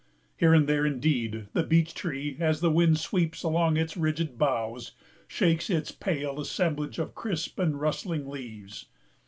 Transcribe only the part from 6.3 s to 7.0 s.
assemblage